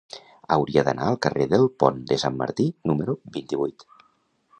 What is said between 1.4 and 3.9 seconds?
del Pont de Sant Martí número vint-i-vuit.